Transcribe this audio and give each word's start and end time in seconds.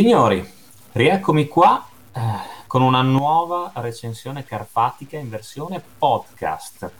Signori, 0.00 0.42
rieccomi 0.92 1.46
qua 1.46 1.86
eh, 2.14 2.20
con 2.66 2.80
una 2.80 3.02
nuova 3.02 3.70
recensione 3.74 4.46
carpatica 4.46 5.18
in 5.18 5.28
versione 5.28 5.82
podcast. 5.98 6.90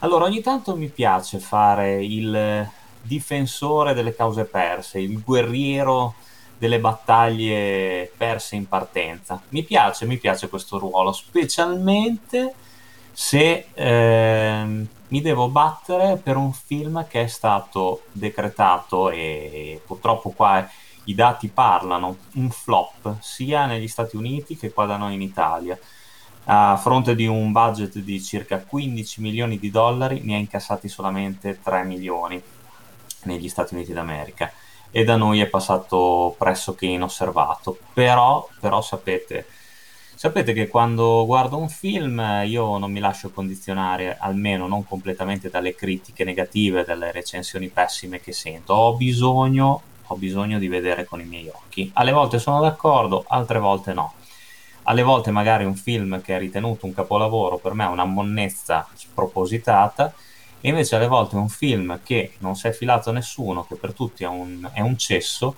Allora, 0.00 0.26
ogni 0.26 0.42
tanto 0.42 0.76
mi 0.76 0.88
piace 0.88 1.38
fare 1.38 2.04
il 2.04 2.68
difensore 3.00 3.94
delle 3.94 4.14
cause 4.14 4.44
perse, 4.44 5.00
il 5.00 5.22
guerriero 5.22 6.16
delle 6.58 6.78
battaglie 6.78 8.12
perse 8.14 8.56
in 8.56 8.68
partenza. 8.68 9.40
Mi 9.48 9.62
piace, 9.62 10.04
mi 10.04 10.18
piace 10.18 10.50
questo 10.50 10.78
ruolo, 10.78 11.12
specialmente 11.12 12.52
se 13.10 13.68
eh, 13.72 14.86
mi 15.08 15.20
devo 15.22 15.48
battere 15.48 16.18
per 16.22 16.36
un 16.36 16.52
film 16.52 17.06
che 17.08 17.22
è 17.22 17.26
stato 17.26 18.02
decretato 18.12 19.08
e 19.08 19.80
purtroppo 19.86 20.28
qua 20.28 20.68
i 21.08 21.14
dati 21.14 21.48
parlano, 21.48 22.16
un 22.34 22.50
flop 22.50 23.16
sia 23.20 23.66
negli 23.66 23.88
Stati 23.88 24.16
Uniti 24.16 24.56
che 24.56 24.72
qua 24.72 24.84
da 24.84 24.96
noi 24.96 25.14
in 25.14 25.22
Italia. 25.22 25.78
A 26.50 26.76
fronte 26.76 27.14
di 27.14 27.26
un 27.26 27.50
budget 27.50 27.98
di 27.98 28.22
circa 28.22 28.58
15 28.58 29.20
milioni 29.20 29.58
di 29.58 29.70
dollari 29.70 30.20
ne 30.22 30.34
ha 30.34 30.38
incassati 30.38 30.88
solamente 30.88 31.60
3 31.62 31.84
milioni 31.84 32.40
negli 33.24 33.48
Stati 33.48 33.74
Uniti 33.74 33.92
d'America 33.92 34.52
e 34.90 35.04
da 35.04 35.16
noi 35.16 35.40
è 35.40 35.46
passato 35.46 36.34
pressoché 36.38 36.86
inosservato. 36.86 37.78
Però, 37.92 38.46
però 38.60 38.80
sapete, 38.82 39.46
sapete 40.14 40.52
che 40.52 40.68
quando 40.68 41.24
guardo 41.26 41.56
un 41.56 41.68
film 41.70 42.42
io 42.44 42.76
non 42.78 42.92
mi 42.92 43.00
lascio 43.00 43.30
condizionare, 43.30 44.16
almeno 44.18 44.66
non 44.66 44.86
completamente 44.86 45.48
dalle 45.48 45.74
critiche 45.74 46.24
negative, 46.24 46.84
dalle 46.84 47.12
recensioni 47.12 47.68
pessime 47.68 48.20
che 48.20 48.32
sento. 48.32 48.74
Ho 48.74 48.94
bisogno, 48.94 49.82
ho 50.08 50.16
bisogno 50.16 50.58
di 50.58 50.68
vedere 50.68 51.04
con 51.04 51.20
i 51.20 51.24
miei 51.24 51.48
occhi. 51.48 51.90
Alle 51.94 52.12
volte 52.12 52.38
sono 52.38 52.60
d'accordo, 52.60 53.24
altre 53.28 53.58
volte 53.58 53.92
no. 53.92 54.14
Alle 54.84 55.02
volte 55.02 55.30
magari 55.30 55.64
un 55.64 55.74
film 55.74 56.20
che 56.22 56.36
è 56.36 56.38
ritenuto 56.38 56.86
un 56.86 56.94
capolavoro 56.94 57.58
per 57.58 57.74
me 57.74 57.84
è 57.84 57.88
una 57.88 58.04
monnezza 58.04 58.86
spropositata 58.94 60.12
e 60.60 60.68
invece 60.70 60.96
alle 60.96 61.06
volte 61.06 61.36
un 61.36 61.48
film 61.48 62.00
che 62.02 62.32
non 62.38 62.56
si 62.56 62.66
è 62.68 62.72
filato 62.72 63.10
a 63.10 63.12
nessuno, 63.12 63.64
che 63.64 63.76
per 63.76 63.92
tutti 63.92 64.24
è 64.24 64.26
un, 64.26 64.68
è 64.72 64.80
un 64.80 64.96
cesso, 64.96 65.56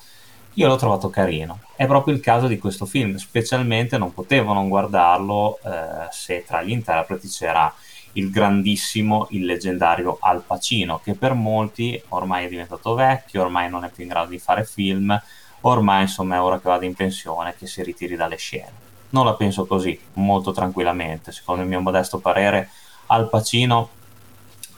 io 0.55 0.67
l'ho 0.67 0.77
trovato 0.77 1.09
carino. 1.11 1.61
È 1.77 1.87
proprio 1.87 2.15
il 2.15 2.21
caso 2.21 2.49
di 2.49 2.59
questo 2.59 2.87
film, 2.87 3.17
specialmente 3.17 3.99
non 3.99 4.13
potevo 4.13 4.53
non 4.53 4.69
guardarlo 4.69 5.59
eh, 5.65 6.09
se 6.11 6.45
tra 6.45 6.63
gli 6.63 6.71
interpreti 6.71 7.29
c'era 7.29 7.73
il 8.13 8.31
grandissimo, 8.31 9.27
il 9.31 9.45
leggendario 9.45 10.19
Al 10.21 10.43
Pacino, 10.43 11.01
che 11.03 11.15
per 11.15 11.35
molti 11.35 12.01
ormai 12.09 12.47
è 12.47 12.49
diventato 12.49 12.95
vecchio, 12.95 13.43
ormai 13.43 13.71
non 13.71 13.85
è 13.85 13.91
più 13.91 14.03
in 14.03 14.09
grado 14.09 14.31
di 14.31 14.39
fare 14.39 14.65
film, 14.65 15.21
ormai 15.63 16.03
insomma 16.03 16.37
è 16.37 16.41
ora 16.41 16.59
che 16.59 16.69
vada 16.69 16.85
in 16.85 16.95
pensione, 16.95 17.55
che 17.57 17.67
si 17.67 17.83
ritiri 17.83 18.17
dalle 18.17 18.37
scene. 18.37 18.89
Non 19.11 19.25
la 19.25 19.35
penso 19.35 19.67
così, 19.67 19.99
molto 20.15 20.53
tranquillamente, 20.53 21.33
secondo 21.33 21.63
il 21.63 21.69
mio 21.69 21.81
modesto 21.81 22.19
parere 22.19 22.71
Al 23.07 23.29
Pacino 23.29 23.91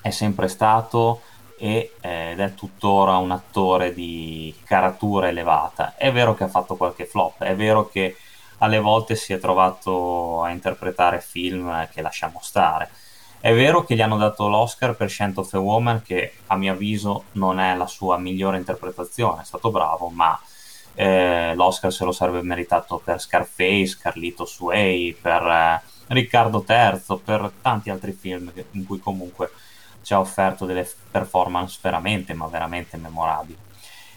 è 0.00 0.10
sempre 0.10 0.48
stato 0.48 1.22
eh, 1.59 1.92
ed 2.00 2.41
è 2.41 2.54
tuttora 2.54 3.16
un 3.19 3.31
attore 3.31 3.94
di 3.94 4.54
caratura 4.65 5.28
elevata. 5.28 5.94
È 5.97 6.10
vero 6.10 6.34
che 6.34 6.44
ha 6.44 6.48
fatto 6.48 6.76
qualche 6.76 7.06
flop, 7.06 7.42
è 7.42 7.54
vero 7.54 7.88
che 7.88 8.16
alle 8.59 8.78
volte 8.78 9.16
si 9.16 9.32
è 9.32 9.38
trovato 9.38 10.42
a 10.42 10.50
interpretare 10.50 11.21
film 11.21 11.88
che 11.91 12.00
lasciamo 12.00 12.38
stare. 12.42 12.91
È 13.42 13.53
vero 13.53 13.82
che 13.82 13.97
gli 13.97 14.00
hanno 14.00 14.19
dato 14.19 14.47
l'Oscar 14.47 14.94
per 14.94 15.08
Scent 15.08 15.36
of 15.36 15.53
a 15.53 15.58
Woman, 15.58 16.00
che 16.03 16.34
a 16.47 16.56
mio 16.56 16.75
avviso 16.75 17.25
non 17.32 17.58
è 17.58 17.75
la 17.75 17.88
sua 17.88 18.16
migliore 18.16 18.56
interpretazione, 18.56 19.42
è 19.42 19.44
stato 19.44 19.72
bravo, 19.72 20.10
ma 20.10 20.41
eh, 20.94 21.53
l'Oscar 21.56 21.92
se 21.92 22.04
lo 22.04 22.12
sarebbe 22.12 22.41
meritato 22.42 23.00
per 23.03 23.20
Scarface, 23.20 23.98
Carlito 24.00 24.47
Sway, 24.47 25.12
per 25.12 25.42
eh, 25.42 25.82
Riccardo 26.06 26.64
III, 26.64 27.19
per 27.25 27.50
tanti 27.60 27.91
altri 27.91 28.12
film 28.12 28.53
in 28.70 28.86
cui 28.86 29.00
comunque 29.00 29.50
ci 30.03 30.14
ha 30.14 30.20
offerto 30.20 30.64
delle 30.64 30.88
performance 31.10 31.80
veramente, 31.82 32.34
ma 32.34 32.47
veramente 32.47 32.97
memorabili. 32.97 33.59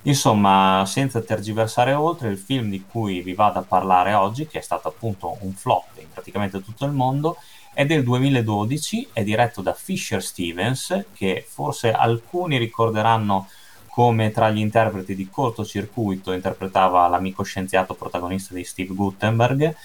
Insomma, 0.03 0.83
senza 0.85 1.19
tergiversare 1.21 1.93
oltre, 1.93 2.29
il 2.29 2.37
film 2.37 2.69
di 2.69 2.85
cui 2.87 3.21
vi 3.21 3.33
vado 3.33 3.57
a 3.57 3.63
parlare 3.63 4.13
oggi, 4.13 4.45
che 4.45 4.59
è 4.59 4.61
stato 4.61 4.87
appunto 4.87 5.35
un 5.39 5.53
flop 5.53 5.97
in 5.97 6.11
praticamente 6.13 6.61
tutto 6.61 6.85
il 6.85 6.91
mondo, 6.91 7.37
è 7.75 7.85
del 7.85 8.03
2012, 8.03 9.09
è 9.11 9.21
diretto 9.21 9.61
da 9.61 9.73
Fisher 9.73 10.23
Stevens, 10.23 11.07
che 11.13 11.45
forse 11.45 11.91
alcuni 11.91 12.57
ricorderanno 12.57 13.49
come 13.89 14.31
tra 14.31 14.49
gli 14.49 14.59
interpreti 14.59 15.13
di 15.13 15.29
cortocircuito 15.29 16.31
interpretava 16.31 17.07
l'amico 17.09 17.43
scienziato 17.43 17.93
protagonista 17.93 18.53
di 18.53 18.63
Steve 18.63 18.93
Gutenberg, 18.93 19.75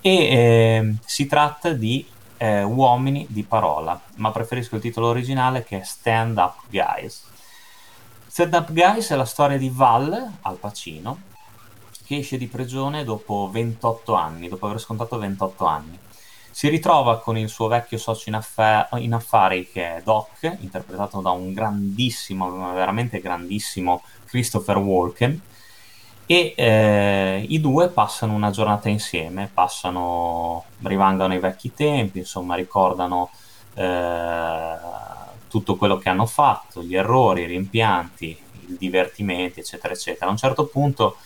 e 0.00 0.10
eh, 0.10 0.94
si 1.04 1.26
tratta 1.26 1.72
di 1.72 2.06
eh, 2.36 2.62
Uomini 2.62 3.26
di 3.28 3.42
parola, 3.42 4.00
ma 4.16 4.30
preferisco 4.30 4.76
il 4.76 4.80
titolo 4.80 5.08
originale 5.08 5.64
che 5.64 5.80
è 5.80 5.84
Stand 5.84 6.38
Up 6.38 6.58
Guys. 6.70 7.24
Stand 8.28 8.54
Up 8.54 8.72
Guys 8.72 9.10
è 9.10 9.16
la 9.16 9.24
storia 9.24 9.58
di 9.58 9.68
Val, 9.68 10.30
Al 10.42 10.56
Pacino, 10.58 11.20
che 12.06 12.18
esce 12.18 12.38
di 12.38 12.46
prigione 12.46 13.02
dopo 13.02 13.50
28 13.52 14.14
anni, 14.14 14.48
dopo 14.48 14.66
aver 14.66 14.78
scontato 14.78 15.18
28 15.18 15.64
anni. 15.64 15.98
Si 16.54 16.68
ritrova 16.68 17.18
con 17.20 17.38
il 17.38 17.48
suo 17.48 17.66
vecchio 17.66 17.96
socio 17.96 18.28
in, 18.28 18.34
affa- 18.34 18.86
in 18.96 19.14
affari 19.14 19.70
che 19.72 19.96
è 19.96 20.02
Doc, 20.02 20.58
interpretato 20.60 21.22
da 21.22 21.30
un 21.30 21.54
grandissimo, 21.54 22.72
veramente 22.74 23.20
grandissimo 23.20 24.02
Christopher 24.26 24.76
Walken, 24.76 25.40
e 26.26 26.52
eh, 26.54 27.46
i 27.48 27.58
due 27.58 27.88
passano 27.88 28.34
una 28.34 28.50
giornata 28.50 28.90
insieme, 28.90 29.50
passano, 29.52 30.64
rivangano 30.82 31.32
i 31.34 31.38
vecchi 31.38 31.72
tempi, 31.72 32.18
insomma 32.18 32.54
ricordano 32.54 33.30
eh, 33.74 34.76
tutto 35.48 35.76
quello 35.76 35.96
che 35.96 36.10
hanno 36.10 36.26
fatto, 36.26 36.82
gli 36.82 36.94
errori, 36.94 37.42
i 37.42 37.46
rimpianti, 37.46 38.26
i 38.26 38.76
divertimenti, 38.78 39.60
eccetera, 39.60 39.94
eccetera. 39.94 40.26
A 40.26 40.30
un 40.30 40.36
certo 40.36 40.66
punto 40.66 41.16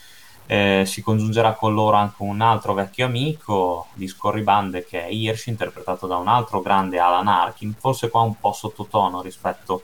eh, 0.46 0.84
si 0.86 1.02
congiungerà 1.02 1.54
con 1.54 1.74
loro 1.74 1.96
anche 1.96 2.22
un 2.22 2.40
altro 2.40 2.72
vecchio 2.72 3.06
amico 3.06 3.88
di 3.94 4.06
scorribande 4.06 4.84
che 4.84 5.04
è 5.04 5.08
Hirsch, 5.08 5.48
interpretato 5.48 6.06
da 6.06 6.16
un 6.16 6.28
altro 6.28 6.60
grande 6.60 6.98
Alan 6.98 7.26
Arkin, 7.26 7.74
forse 7.78 8.08
qua 8.08 8.20
un 8.20 8.38
po' 8.38 8.52
sottotono 8.52 9.20
rispetto 9.22 9.82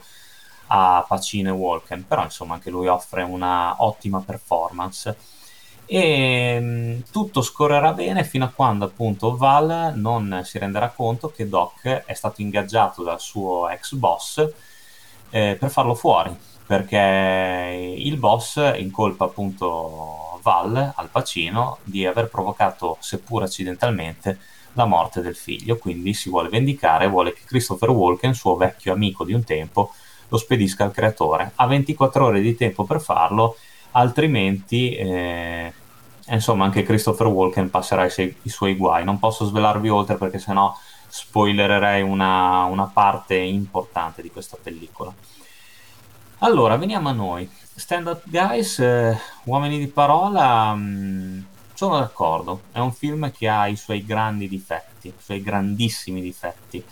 a 0.67 1.05
Pacino 1.07 1.49
e 1.49 1.51
Walken, 1.51 2.07
però 2.07 2.23
insomma 2.23 2.55
anche 2.55 2.69
lui 2.69 2.87
offre 2.87 3.23
una 3.23 3.75
ottima 3.79 4.21
performance. 4.21 5.17
E 5.85 6.59
mh, 6.59 6.65
mm, 6.65 6.99
tutto 7.11 7.41
scorrerà 7.41 7.91
bene 7.93 8.23
fino 8.23 8.45
a 8.45 8.49
quando 8.49 8.85
appunto 8.85 9.35
Val 9.35 9.93
non 9.95 10.41
si 10.45 10.57
renderà 10.57 10.89
conto 10.89 11.29
che 11.29 11.49
Doc 11.49 11.85
è 12.05 12.13
stato 12.13 12.41
ingaggiato 12.41 13.03
dal 13.03 13.19
suo 13.19 13.67
ex 13.69 13.93
boss 13.95 14.49
eh, 15.29 15.57
per 15.59 15.69
farlo 15.69 15.93
fuori, 15.93 16.33
perché 16.65 17.95
il 17.97 18.17
boss 18.17 18.73
incolpa 18.77 19.25
appunto 19.25 20.39
Val 20.41 20.93
al 20.95 21.09
Pacino 21.09 21.79
di 21.83 22.05
aver 22.05 22.29
provocato, 22.29 22.97
seppur 22.99 23.43
accidentalmente, 23.43 24.39
la 24.73 24.85
morte 24.85 25.21
del 25.21 25.35
figlio, 25.35 25.77
quindi 25.77 26.13
si 26.13 26.29
vuole 26.29 26.49
vendicare, 26.49 27.07
vuole 27.07 27.33
che 27.33 27.41
Christopher 27.45 27.89
Walken, 27.89 28.33
suo 28.33 28.55
vecchio 28.55 28.93
amico 28.93 29.23
di 29.23 29.33
un 29.33 29.43
tempo, 29.43 29.93
lo 30.27 30.37
spedisca 30.37 30.83
al 30.83 30.91
creatore. 30.91 31.51
Ha 31.55 31.67
24 31.67 32.25
ore 32.25 32.41
di 32.41 32.55
tempo 32.55 32.83
per 32.83 32.99
farlo, 32.99 33.55
altrimenti 33.91 34.95
eh, 34.95 35.71
insomma 36.27 36.65
anche 36.65 36.83
Christopher 36.83 37.27
Walken 37.27 37.69
passerà 37.69 38.05
i, 38.05 38.09
se- 38.09 38.35
i, 38.41 38.49
suoi 38.49 38.75
guai. 38.75 39.03
Non 39.03 39.19
posso 39.19 39.45
svelarvi 39.45 39.89
oltre 39.89 40.15
perché 40.15 40.39
sennò 40.39 40.75
spoilererei 41.07 42.01
una, 42.01 42.63
una 42.63 42.85
parte 42.91 43.35
importante 43.35 44.21
di 44.21 44.31
questa 44.31 44.57
pellicola. 44.61 45.13
Allora, 46.43 46.75
veniamo 46.75 47.07
a 47.07 47.13
noi. 47.13 47.49
Stand 47.73 48.07
Up 48.07 48.23
Guys, 48.25 48.77
eh, 48.79 49.17
Uomini 49.45 49.79
di 49.79 49.87
parola, 49.87 50.73
mh, 50.73 50.81
mm, 50.81 51.39
sono 51.73 51.97
d'accordo. 51.97 52.63
È 52.73 52.79
un 52.79 52.91
film 52.91 53.31
che 53.31 53.47
ha 53.47 53.67
i 53.67 53.77
suoi 53.77 54.03
grandi 54.03 54.49
difetti, 54.49 55.07
i 55.07 55.13
suoi 55.17 55.41
grandissimi 55.41 56.21
difetti. 56.21 56.83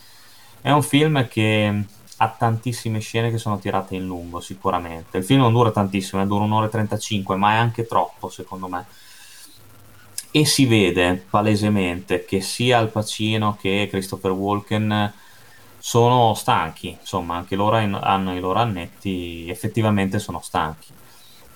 È 0.62 0.72
un 0.72 0.82
film 0.82 1.28
che 1.28 1.84
ha 2.16 2.30
tantissime 2.30 3.00
scene 3.00 3.30
che 3.30 3.38
sono 3.38 3.60
tirate 3.60 3.96
in 3.96 4.06
lungo, 4.06 4.40
sicuramente. 4.40 5.18
Il 5.18 5.26
film 5.26 5.42
non 5.42 5.52
dura 5.52 5.72
tantissimo, 5.72 6.22
eh, 6.22 6.26
dura 6.26 6.46
un'ora 6.46 6.68
e 6.68 6.70
35, 6.70 7.36
ma 7.36 7.52
è 7.52 7.58
anche 7.58 7.86
troppo, 7.86 8.30
secondo 8.30 8.70
me. 8.70 8.86
E 10.32 10.46
si 10.46 10.66
vede 10.66 11.26
palesemente 11.30 12.24
che 12.24 12.40
sia 12.40 12.78
Al 12.78 12.90
Pacino 12.90 13.58
che 13.60 13.90
Christopher 13.92 14.32
Walken 14.32 15.14
sono 15.84 16.36
stanchi, 16.36 16.96
insomma, 17.00 17.38
anche 17.38 17.56
loro 17.56 17.76
hanno 17.76 18.36
i 18.36 18.40
loro 18.40 18.60
annetti, 18.60 19.50
effettivamente 19.50 20.20
sono 20.20 20.40
stanchi. 20.40 20.94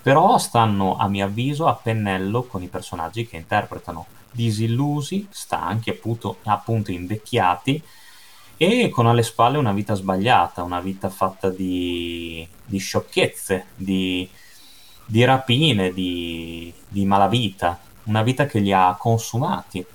Però 0.02 0.36
stanno, 0.38 0.96
a 0.96 1.06
mio 1.06 1.26
avviso, 1.26 1.68
a 1.68 1.74
pennello 1.74 2.42
con 2.42 2.60
i 2.62 2.66
personaggi 2.66 3.24
che 3.26 3.36
interpretano, 3.36 4.06
disillusi, 4.32 5.28
stanchi, 5.30 5.90
appunto, 5.90 6.38
appunto 6.42 6.90
invecchiati, 6.90 7.80
e 8.56 8.88
con 8.88 9.06
alle 9.06 9.22
spalle 9.22 9.58
una 9.58 9.72
vita 9.72 9.94
sbagliata, 9.94 10.64
una 10.64 10.80
vita 10.80 11.08
fatta 11.08 11.48
di, 11.48 12.46
di 12.64 12.78
sciocchezze, 12.78 13.66
di, 13.76 14.28
di 15.04 15.24
rapine, 15.24 15.92
di, 15.92 16.72
di 16.88 17.04
malavita, 17.04 17.78
una 18.04 18.22
vita 18.22 18.46
che 18.46 18.58
li 18.58 18.72
ha 18.72 18.96
consumati. 18.98 19.86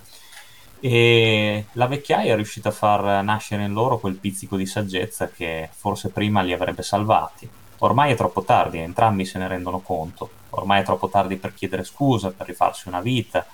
E 0.83 1.65
la 1.73 1.85
vecchiaia 1.85 2.33
è 2.33 2.35
riuscita 2.35 2.69
a 2.69 2.71
far 2.71 3.23
nascere 3.23 3.63
in 3.63 3.71
loro 3.71 3.99
quel 3.99 4.15
pizzico 4.15 4.57
di 4.57 4.65
saggezza 4.65 5.29
che 5.29 5.69
forse 5.71 6.09
prima 6.09 6.41
li 6.41 6.53
avrebbe 6.53 6.81
salvati. 6.81 7.47
Ormai 7.83 8.11
è 8.11 8.15
troppo 8.15 8.41
tardi, 8.41 8.79
entrambi 8.79 9.23
se 9.23 9.37
ne 9.37 9.47
rendono 9.47 9.79
conto. 9.79 10.29
Ormai 10.49 10.81
è 10.81 10.83
troppo 10.83 11.07
tardi 11.07 11.37
per 11.37 11.53
chiedere 11.53 11.83
scusa, 11.83 12.31
per 12.31 12.47
rifarsi 12.47 12.87
una 12.87 12.99
vita, 12.99 13.45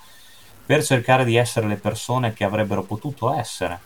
per 0.65 0.83
cercare 0.83 1.25
di 1.25 1.35
essere 1.35 1.67
le 1.67 1.75
persone 1.75 2.31
che 2.33 2.45
avrebbero 2.45 2.83
potuto 2.83 3.33
essere. 3.33 3.77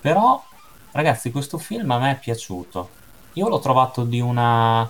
Però, 0.00 0.42
ragazzi, 0.90 1.30
questo 1.30 1.58
film 1.58 1.92
a 1.92 1.98
me 1.98 2.10
è 2.10 2.18
piaciuto. 2.18 2.90
Io 3.34 3.48
l'ho 3.48 3.60
trovato 3.60 4.02
di 4.02 4.20
una 4.20 4.88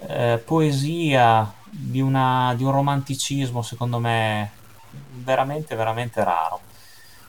eh, 0.00 0.42
poesia, 0.44 1.52
di, 1.70 2.00
una, 2.00 2.54
di 2.56 2.64
un 2.64 2.72
romanticismo, 2.72 3.62
secondo 3.62 4.00
me, 4.00 4.50
veramente, 5.12 5.76
veramente 5.76 6.24
raro. 6.24 6.60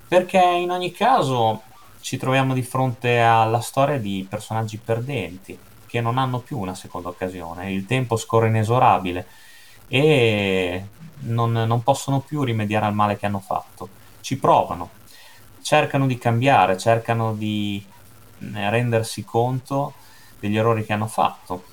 Perché 0.10 0.40
in 0.40 0.72
ogni 0.72 0.92
caso 0.92 1.62
ci 2.02 2.18
troviamo 2.18 2.56
di 2.56 2.64
fronte 2.64 3.20
alla 3.20 3.60
storia 3.60 4.00
di 4.00 4.26
personaggi 4.28 4.78
perdenti 4.78 5.56
che 5.86 6.02
non 6.02 6.18
hanno 6.18 6.40
più 6.40 6.58
una 6.58 6.74
seconda 6.74 7.10
occasione. 7.10 7.72
Il 7.72 7.86
tempo 7.86 8.18
scorre 8.18 8.48
inesorabile 8.48 9.28
e 9.88 10.84
non, 11.20 11.52
non 11.52 11.84
possono 11.84 12.22
più 12.22 12.42
rimediare 12.42 12.88
al 12.88 12.96
male 12.96 13.18
che 13.18 13.28
hanno 13.28 13.38
fatto. 13.38 13.88
Ci 14.22 14.38
provano, 14.38 14.90
cercano 15.62 16.08
di 16.08 16.18
cambiare, 16.18 16.76
cercano 16.76 17.36
di 17.36 17.86
eh, 18.40 18.70
rendersi 18.72 19.24
conto 19.24 19.94
degli 20.40 20.58
errori 20.58 20.84
che 20.86 20.94
hanno 20.94 21.06
fatto, 21.06 21.66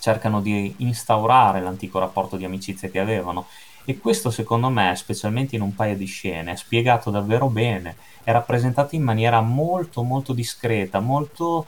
cercano 0.00 0.42
di 0.42 0.74
instaurare 0.78 1.62
l'antico 1.62 1.98
rapporto 1.98 2.36
di 2.36 2.44
amicizia 2.44 2.90
che 2.90 2.98
avevano 2.98 3.46
e 3.88 3.98
questo 3.98 4.30
secondo 4.30 4.68
me, 4.68 4.94
specialmente 4.96 5.56
in 5.56 5.62
un 5.62 5.74
paio 5.74 5.96
di 5.96 6.04
scene, 6.04 6.52
è 6.52 6.56
spiegato 6.56 7.08
davvero 7.08 7.48
bene, 7.48 7.96
è 8.22 8.30
rappresentato 8.32 8.94
in 8.94 9.02
maniera 9.02 9.40
molto 9.40 10.02
molto 10.02 10.34
discreta, 10.34 11.00
molto, 11.00 11.64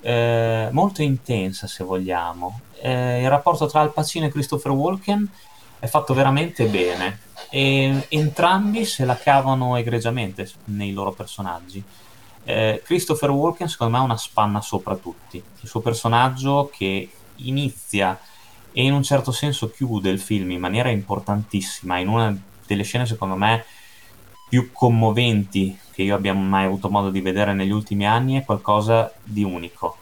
eh, 0.00 0.68
molto 0.72 1.02
intensa 1.02 1.68
se 1.68 1.84
vogliamo. 1.84 2.62
Eh, 2.80 3.22
il 3.22 3.28
rapporto 3.28 3.66
tra 3.66 3.78
Al 3.78 3.92
Pacino 3.92 4.26
e 4.26 4.30
Christopher 4.30 4.72
Walken 4.72 5.30
è 5.78 5.86
fatto 5.86 6.14
veramente 6.14 6.66
bene 6.66 7.20
e 7.48 8.06
entrambi 8.08 8.84
se 8.84 9.04
la 9.04 9.16
cavano 9.16 9.76
egregiamente 9.76 10.50
nei 10.64 10.92
loro 10.92 11.12
personaggi. 11.12 11.80
Eh, 12.42 12.82
Christopher 12.84 13.30
Walken 13.30 13.68
secondo 13.68 13.92
me 13.92 13.98
ha 14.00 14.04
una 14.04 14.16
spanna 14.16 14.60
sopra 14.60 14.96
tutti, 14.96 15.36
il 15.36 15.68
suo 15.68 15.78
personaggio 15.78 16.72
che 16.74 17.08
inizia 17.36 18.18
e 18.72 18.84
in 18.84 18.92
un 18.92 19.02
certo 19.02 19.32
senso 19.32 19.70
chiude 19.70 20.10
il 20.10 20.20
film 20.20 20.50
in 20.50 20.60
maniera 20.60 20.90
importantissima, 20.90 21.98
in 21.98 22.08
una 22.08 22.36
delle 22.66 22.82
scene 22.82 23.06
secondo 23.06 23.36
me 23.36 23.64
più 24.48 24.70
commoventi 24.72 25.78
che 25.92 26.02
io 26.02 26.14
abbia 26.14 26.34
mai 26.34 26.66
avuto 26.66 26.90
modo 26.90 27.10
di 27.10 27.20
vedere 27.20 27.54
negli 27.54 27.70
ultimi 27.70 28.06
anni, 28.06 28.38
è 28.38 28.44
qualcosa 28.44 29.12
di 29.22 29.44
unico. 29.44 29.96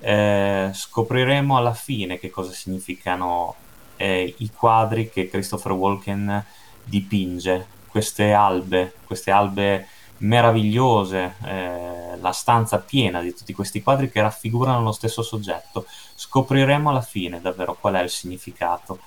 Eh, 0.00 0.70
scopriremo 0.72 1.56
alla 1.56 1.74
fine 1.74 2.18
che 2.18 2.30
cosa 2.30 2.52
significano 2.52 3.54
eh, 3.96 4.34
i 4.38 4.50
quadri 4.52 5.10
che 5.10 5.28
Christopher 5.28 5.72
Walken 5.72 6.44
dipinge, 6.84 7.66
queste 7.88 8.32
albe, 8.32 8.94
queste 9.04 9.30
albe 9.30 9.86
meravigliose, 10.18 11.34
eh, 11.44 12.16
la 12.20 12.32
stanza 12.32 12.78
piena 12.78 13.20
di 13.20 13.34
tutti 13.34 13.52
questi 13.52 13.82
quadri 13.82 14.10
che 14.10 14.20
raffigurano 14.20 14.82
lo 14.82 14.92
stesso 14.92 15.22
soggetto. 15.22 15.86
Scopriremo 16.14 16.90
alla 16.90 17.00
fine 17.00 17.40
davvero 17.40 17.76
qual 17.78 17.94
è 17.94 18.02
il 18.02 18.10
significato. 18.10 18.98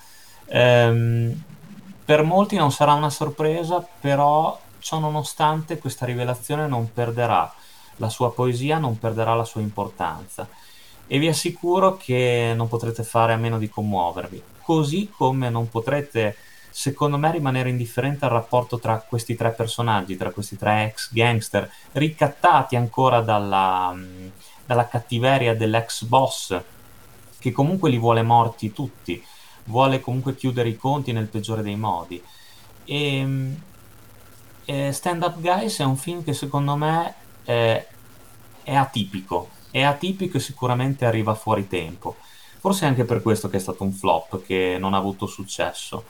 Ehm, 0.46 1.42
per 2.04 2.22
molti 2.22 2.56
non 2.56 2.72
sarà 2.72 2.92
una 2.94 3.10
sorpresa, 3.10 3.86
però 4.00 4.58
ciò 4.78 4.98
nonostante 4.98 5.78
questa 5.78 6.04
rivelazione 6.06 6.66
non 6.66 6.92
perderà 6.92 7.52
la 7.96 8.08
sua 8.08 8.32
poesia, 8.32 8.78
non 8.78 8.98
perderà 8.98 9.34
la 9.34 9.44
sua 9.44 9.60
importanza 9.60 10.48
e 11.06 11.18
vi 11.18 11.28
assicuro 11.28 11.96
che 11.96 12.52
non 12.56 12.68
potrete 12.68 13.02
fare 13.02 13.32
a 13.32 13.36
meno 13.36 13.58
di 13.58 13.68
commuovervi, 13.68 14.42
così 14.62 15.10
come 15.14 15.50
non 15.50 15.68
potrete 15.68 16.36
secondo 16.72 17.18
me 17.18 17.30
rimanere 17.30 17.68
indifferente 17.68 18.24
al 18.24 18.30
rapporto 18.30 18.78
tra 18.78 18.98
questi 18.98 19.36
tre 19.36 19.50
personaggi, 19.50 20.16
tra 20.16 20.30
questi 20.30 20.56
tre 20.56 20.86
ex 20.86 21.12
gangster, 21.12 21.70
ricattati 21.92 22.76
ancora 22.76 23.20
dalla, 23.20 23.94
dalla 24.64 24.88
cattiveria 24.88 25.54
dell'ex 25.54 26.04
boss, 26.04 26.58
che 27.38 27.52
comunque 27.52 27.90
li 27.90 27.98
vuole 27.98 28.22
morti 28.22 28.72
tutti, 28.72 29.22
vuole 29.64 30.00
comunque 30.00 30.34
chiudere 30.34 30.70
i 30.70 30.76
conti 30.76 31.12
nel 31.12 31.26
peggiore 31.26 31.62
dei 31.62 31.76
modi. 31.76 32.22
E, 32.84 33.54
e 34.64 34.92
Stand 34.92 35.22
Up 35.22 35.40
Guys 35.40 35.78
è 35.78 35.84
un 35.84 35.96
film 35.96 36.24
che 36.24 36.32
secondo 36.32 36.74
me 36.76 37.14
è, 37.44 37.86
è 38.62 38.74
atipico, 38.74 39.50
è 39.70 39.82
atipico 39.82 40.38
e 40.38 40.40
sicuramente 40.40 41.04
arriva 41.04 41.34
fuori 41.34 41.68
tempo. 41.68 42.16
Forse 42.60 42.86
anche 42.86 43.04
per 43.04 43.20
questo 43.20 43.50
che 43.50 43.58
è 43.58 43.60
stato 43.60 43.82
un 43.82 43.92
flop, 43.92 44.42
che 44.42 44.76
non 44.78 44.94
ha 44.94 44.98
avuto 44.98 45.26
successo 45.26 46.04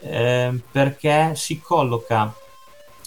eh, 0.00 0.58
perché 0.70 1.34
si 1.34 1.60
colloca 1.60 2.34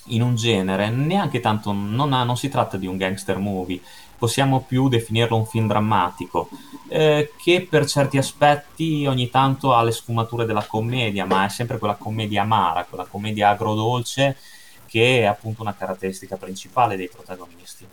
in 0.07 0.21
un 0.21 0.35
genere, 0.35 0.89
neanche 0.89 1.39
tanto, 1.39 1.71
non, 1.71 2.13
ha, 2.13 2.23
non, 2.23 2.37
si 2.37 2.49
tratta 2.49 2.77
di 2.77 2.87
un 2.87 2.97
gangster 2.97 3.37
movie, 3.37 3.79
possiamo 4.17 4.61
più 4.61 4.89
definirlo 4.89 5.37
un 5.37 5.45
film 5.45 5.67
drammatico, 5.67 6.49
eh, 6.89 7.31
che 7.41 7.65
per 7.69 7.85
certi 7.85 8.17
aspetti 8.17 9.05
ogni 9.05 9.29
tanto 9.29 9.73
ha 9.73 9.83
le 9.83 9.91
sfumature 9.91 10.45
della 10.45 10.65
commedia, 10.65 11.25
ma 11.25 11.45
è 11.45 11.49
sempre 11.49 11.77
quella 11.77 11.95
commedia 11.95 12.41
amara, 12.41 12.85
quella 12.85 13.05
commedia 13.05 13.49
agrodolce 13.49 14.37
che 14.93 15.21
è 15.21 15.23
appunto 15.23 15.63
una 15.63 15.73
caratteristica 15.73 16.37
principale 16.37 16.95
dei 16.95 17.09
protagonisti. 17.09 17.87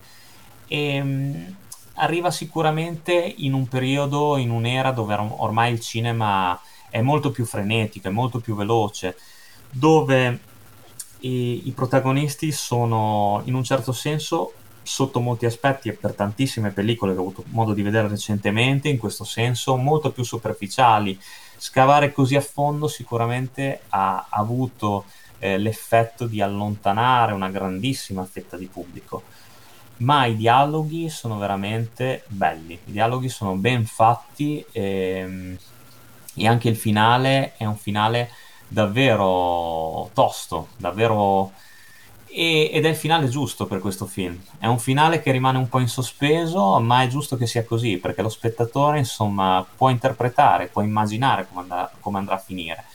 E, 0.67 0.95
ehm, 0.95 1.55
arriva 1.95 2.29
sicuramente 2.29 3.13
in 3.37 3.53
un 3.53 3.67
periodo, 3.67 4.37
in 4.37 4.51
un'era 4.51 4.91
dove 4.91 5.15
ormai 5.15 5.73
il 5.73 5.79
cinema 5.79 6.59
è 6.91 7.01
molto 7.01 7.31
più 7.31 7.45
frenetico, 7.45 8.09
è 8.09 8.11
molto 8.11 8.39
più 8.39 8.53
veloce, 8.53 9.17
dove 9.71 10.39
i, 11.21 11.67
i 11.67 11.71
protagonisti 11.71 12.51
sono 12.51 13.41
in 13.45 13.55
un 13.55 13.63
certo 13.63 13.91
senso 13.93 14.53
sotto 14.83 15.19
molti 15.19 15.45
aspetti 15.45 15.89
e 15.89 15.93
per 15.93 16.13
tantissime 16.13 16.71
pellicole 16.71 17.13
che 17.13 17.19
ho 17.19 17.21
avuto 17.21 17.43
modo 17.47 17.73
di 17.73 17.81
vedere 17.81 18.07
recentemente, 18.07 18.89
in 18.89 18.97
questo 18.97 19.23
senso 19.23 19.77
molto 19.77 20.11
più 20.11 20.23
superficiali. 20.23 21.19
Scavare 21.57 22.11
così 22.11 22.35
a 22.35 22.41
fondo 22.41 22.87
sicuramente 22.87 23.81
ha 23.89 24.27
avuto 24.29 25.05
eh, 25.39 25.57
l'effetto 25.57 26.25
di 26.25 26.41
allontanare 26.41 27.33
una 27.33 27.49
grandissima 27.49 28.25
fetta 28.25 28.57
di 28.57 28.65
pubblico. 28.65 29.23
Ma 29.97 30.25
i 30.25 30.35
dialoghi 30.35 31.09
sono 31.09 31.37
veramente 31.37 32.23
belli, 32.27 32.73
i 32.73 32.91
dialoghi 32.91 33.29
sono 33.29 33.53
ben 33.53 33.85
fatti 33.85 34.65
e 34.71 35.57
e 36.41 36.47
anche 36.47 36.69
il 36.69 36.75
finale 36.75 37.53
è 37.55 37.65
un 37.65 37.77
finale 37.77 38.31
davvero 38.67 40.09
tosto, 40.13 40.69
davvero... 40.77 41.51
E, 42.33 42.69
ed 42.71 42.85
è 42.85 42.89
il 42.89 42.95
finale 42.95 43.27
giusto 43.27 43.65
per 43.65 43.79
questo 43.79 44.05
film. 44.05 44.41
È 44.57 44.65
un 44.65 44.79
finale 44.79 45.21
che 45.21 45.31
rimane 45.31 45.57
un 45.57 45.67
po' 45.67 45.79
in 45.79 45.89
sospeso, 45.89 46.79
ma 46.79 47.03
è 47.03 47.07
giusto 47.07 47.35
che 47.35 47.45
sia 47.45 47.65
così, 47.65 47.97
perché 47.97 48.21
lo 48.21 48.29
spettatore, 48.29 48.99
insomma, 48.99 49.65
può 49.75 49.89
interpretare, 49.89 50.67
può 50.67 50.81
immaginare 50.81 51.45
come 51.47 51.61
andrà, 51.61 51.91
come 51.99 52.17
andrà 52.17 52.35
a 52.35 52.39
finire. 52.39 52.85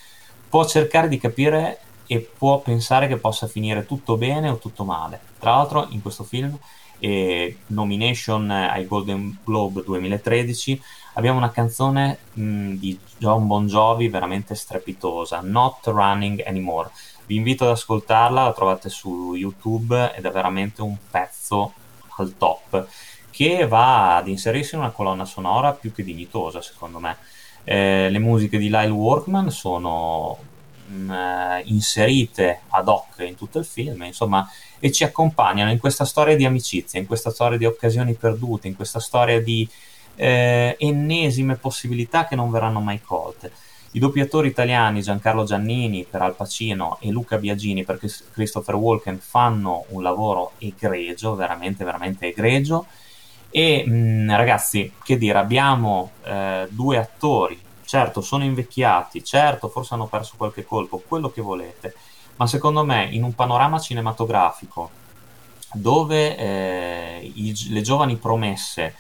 Può 0.49 0.65
cercare 0.65 1.09
di 1.09 1.19
capire 1.19 1.81
e 2.07 2.19
può 2.21 2.61
pensare 2.61 3.09
che 3.09 3.17
possa 3.17 3.47
finire 3.47 3.85
tutto 3.85 4.17
bene 4.17 4.49
o 4.49 4.57
tutto 4.57 4.85
male. 4.85 5.21
Tra 5.39 5.51
l'altro, 5.51 5.87
in 5.91 6.01
questo 6.01 6.25
film, 6.25 6.59
eh, 6.99 7.59
nomination 7.67 8.51
ai 8.51 8.87
Golden 8.87 9.39
Globe 9.45 9.83
2013, 9.85 10.81
abbiamo 11.15 11.39
una 11.39 11.51
canzone 11.51 12.19
mh, 12.33 12.73
di 12.75 12.99
John 13.19 13.47
Bon 13.47 13.67
Jovi 13.67 14.09
veramente 14.09 14.55
strepitosa, 14.55 15.41
Not 15.43 15.87
Running 15.87 16.43
Anymore. 16.47 16.91
Vi 17.27 17.37
invito 17.37 17.65
ad 17.65 17.71
ascoltarla, 17.71 18.45
la 18.45 18.53
trovate 18.53 18.89
su 18.89 19.35
YouTube 19.35 20.15
ed 20.15 20.25
è 20.25 20.31
veramente 20.31 20.83
un 20.83 20.97
pezzo 21.11 21.73
al 22.19 22.35
top 22.37 22.87
che 23.31 23.67
va 23.67 24.17
ad 24.17 24.29
inserirsi 24.29 24.75
in 24.75 24.81
una 24.81 24.91
colonna 24.91 25.25
sonora 25.25 25.73
più 25.73 25.93
che 25.93 26.03
dignitosa, 26.03 26.63
secondo 26.63 26.99
me. 26.99 27.17
Eh, 27.65 28.09
le 28.09 28.19
musiche 28.19 28.59
di 28.59 28.69
Lyle 28.69 28.89
Workman 28.89 29.51
sono 29.51 30.39
mh, 30.87 31.63
inserite 31.65 32.61
ad 32.69 32.89
hoc 32.89 33.19
in 33.19 33.37
tutto 33.37 33.59
il 33.59 33.65
film, 33.65 34.03
insomma, 34.03 34.49
e 34.79 34.93
ci 34.93 35.05
accompagnano 35.05 35.71
in 35.71 35.79
questa 35.79 36.05
storia 36.05 36.37
di 36.37 36.45
amicizia, 36.45 37.01
in 37.01 37.07
questa 37.07 37.31
storia 37.31 37.59
di 37.59 37.65
occasioni 37.65 38.15
perdute, 38.15 38.69
in 38.69 38.77
questa 38.77 39.01
storia 39.01 39.41
di 39.41 39.69
eh, 40.17 40.77
ennesime 40.79 41.57
possibilità 41.57 42.27
che 42.27 42.37
non 42.37 42.51
verranno 42.51 42.81
mai 42.81 43.01
colte. 43.03 43.53
I 43.93 43.99
doppiatori 43.99 44.49
italiani 44.49 45.01
Giancarlo 45.01 45.45
Giannini 45.45 46.07
per 46.09 46.21
Al 46.21 46.35
Pacino 46.35 46.99
e 47.01 47.09
Luca 47.11 47.39
Biagini 47.39 47.83
per 47.85 47.99
Christopher 48.33 48.75
Walken 48.75 49.19
fanno 49.19 49.87
un 49.89 50.03
lavoro 50.03 50.53
egregio, 50.59 51.35
veramente, 51.35 51.83
veramente 51.85 52.27
egregio. 52.27 52.87
E 53.49 53.87
mh, 53.87 54.37
ragazzi, 54.37 54.93
che 55.03 55.17
dire, 55.17 55.39
abbiamo 55.39 56.11
eh, 56.25 56.67
due 56.69 56.99
attori, 56.99 57.59
certo 57.97 58.21
sono 58.21 58.45
invecchiati, 58.45 59.25
certo 59.25 59.69
forse 59.69 59.95
hanno 59.95 60.07
perso 60.07 60.35
qualche 60.37 60.67
colpo, 60.67 61.03
quello 61.07 61.31
che 61.31 61.41
volete, 61.41 61.95
ma 62.37 62.47
secondo 62.47 62.85
me 62.85 63.09
in 63.11 63.23
un 63.23 63.35
panorama 63.35 63.79
cinematografico 63.79 64.91
dove 65.73 66.37
eh, 66.37 67.33
i, 67.35 67.55
le 67.71 67.81
giovani 67.81 68.17
promesse 68.17 68.97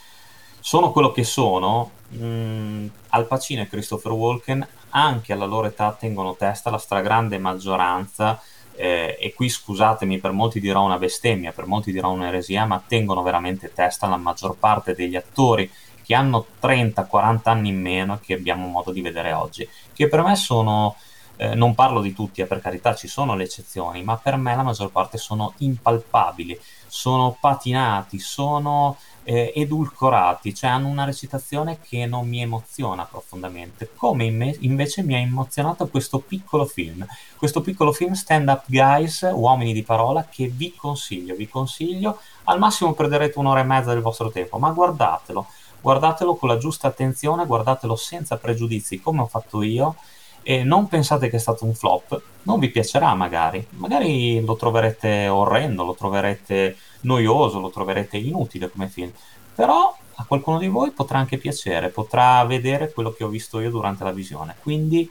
sono 0.60 0.92
quello 0.92 1.12
che 1.12 1.24
sono, 1.24 1.90
mh, 2.08 2.24
mm, 2.24 2.86
Al 3.10 3.26
Pacino 3.26 3.60
e 3.62 3.68
Christopher 3.68 4.12
Walken 4.12 4.66
anche 4.90 5.34
alla 5.34 5.44
loro 5.44 5.66
età 5.66 5.92
tengono 5.92 6.34
testa 6.34 6.70
la 6.70 6.78
stragrande 6.78 7.36
maggioranza 7.36 8.40
eh, 8.74 9.18
e 9.20 9.34
qui 9.34 9.50
scusatemi 9.50 10.18
per 10.18 10.32
molti 10.32 10.58
dirò 10.58 10.82
una 10.82 10.96
bestemmia, 10.96 11.52
per 11.52 11.66
molti 11.66 11.92
dirò 11.92 12.12
un'eresia, 12.12 12.64
ma 12.64 12.82
tengono 12.86 13.22
veramente 13.22 13.74
testa 13.74 14.06
la 14.06 14.16
maggior 14.16 14.56
parte 14.56 14.94
degli 14.94 15.16
attori 15.16 15.70
che 16.06 16.14
hanno 16.14 16.46
30-40 16.62 17.40
anni 17.44 17.70
in 17.70 17.80
meno 17.80 18.20
che 18.22 18.34
abbiamo 18.34 18.68
modo 18.68 18.92
di 18.92 19.00
vedere 19.00 19.32
oggi, 19.32 19.68
che 19.92 20.06
per 20.06 20.22
me 20.22 20.36
sono, 20.36 20.94
eh, 21.34 21.56
non 21.56 21.75
parlo 21.75 22.00
di 22.00 22.14
tutti, 22.14 22.40
eh, 22.40 22.46
per 22.46 22.60
carità 22.60 22.94
ci 22.94 23.08
sono 23.08 23.34
le 23.34 23.42
eccezioni, 23.42 24.04
ma 24.04 24.16
per 24.16 24.36
me 24.36 24.54
la 24.54 24.62
maggior 24.62 24.92
parte 24.92 25.18
sono 25.18 25.54
impalpabili, 25.56 26.56
sono 26.86 27.36
patinati, 27.40 28.20
sono 28.20 28.96
eh, 29.25 29.52
edulcorati, 29.56 30.54
cioè 30.54 30.70
hanno 30.70 30.86
una 30.86 31.04
recitazione 31.04 31.80
che 31.80 32.06
non 32.06 32.28
mi 32.28 32.40
emoziona 32.40 33.04
profondamente, 33.04 33.90
come 33.96 34.30
me- 34.30 34.56
invece 34.60 35.02
mi 35.02 35.14
ha 35.14 35.18
emozionato 35.18 35.88
questo 35.88 36.20
piccolo 36.20 36.64
film, 36.64 37.04
questo 37.36 37.60
piccolo 37.60 37.90
film 37.90 38.12
Stand 38.12 38.48
Up 38.48 38.62
Guys, 38.66 39.28
Uomini 39.32 39.72
di 39.72 39.82
Parola, 39.82 40.25
che 40.30 40.46
vi 40.46 40.72
consiglio, 40.76 41.34
vi 41.34 41.48
consiglio, 41.48 42.20
al 42.44 42.60
massimo 42.60 42.92
perderete 42.92 43.40
un'ora 43.40 43.58
e 43.58 43.64
mezza 43.64 43.92
del 43.92 44.02
vostro 44.02 44.30
tempo, 44.30 44.58
ma 44.58 44.70
guardatelo, 44.70 45.48
guardatelo 45.80 46.37
con 46.37 46.49
la 46.49 46.59
giusta 46.59 46.88
attenzione, 46.88 47.47
guardatelo 47.47 47.97
senza 47.97 48.37
pregiudizi 48.37 49.00
come 49.00 49.23
ho 49.23 49.26
fatto 49.26 49.62
io 49.62 49.97
e 50.42 50.62
non 50.62 50.87
pensate 50.87 51.28
che 51.28 51.37
è 51.37 51.40
stato 51.40 51.64
un 51.64 51.75
flop, 51.75 52.21
non 52.42 52.61
vi 52.61 52.68
piacerà 52.68 53.14
magari, 53.14 53.66
magari 53.71 54.40
lo 54.45 54.54
troverete 54.54 55.26
orrendo, 55.26 55.83
lo 55.83 55.95
troverete 55.95 56.76
noioso, 57.00 57.59
lo 57.59 57.71
troverete 57.71 58.16
inutile 58.16 58.71
come 58.71 58.88
film, 58.88 59.11
però 59.54 59.92
a 60.14 60.25
qualcuno 60.25 60.59
di 60.59 60.68
voi 60.68 60.92
potrà 60.92 61.18
anche 61.18 61.37
piacere, 61.37 61.88
potrà 61.88 62.45
vedere 62.45 62.92
quello 62.92 63.11
che 63.12 63.25
ho 63.25 63.28
visto 63.28 63.59
io 63.59 63.71
durante 63.71 64.04
la 64.04 64.12
visione, 64.12 64.54
quindi 64.62 65.11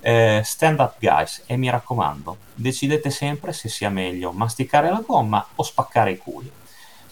eh, 0.00 0.42
stand 0.44 0.80
up 0.80 0.96
guys 0.98 1.44
e 1.46 1.56
mi 1.56 1.70
raccomando, 1.70 2.36
decidete 2.54 3.10
sempre 3.10 3.52
se 3.52 3.68
sia 3.68 3.88
meglio 3.88 4.32
masticare 4.32 4.90
la 4.90 5.02
gomma 5.06 5.46
o 5.54 5.62
spaccare 5.62 6.10
i 6.10 6.18
culi. 6.18 6.50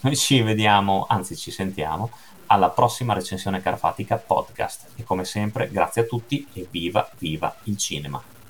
Noi 0.01 0.17
ci 0.17 0.41
vediamo, 0.41 1.05
anzi 1.07 1.37
ci 1.37 1.51
sentiamo 1.51 2.09
alla 2.51 2.69
prossima 2.69 3.13
recensione 3.13 3.61
carfatica 3.61 4.17
podcast. 4.17 4.89
E 4.97 5.03
come 5.03 5.23
sempre, 5.23 5.69
grazie 5.69 6.01
a 6.01 6.05
tutti 6.05 6.45
e 6.53 6.67
viva, 6.69 7.09
viva 7.17 7.55
il 7.63 7.77
cinema! 7.77 8.40